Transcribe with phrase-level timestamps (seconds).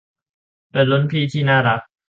[0.71, 1.79] เป็นรุ่นพี่ที่น่ารัก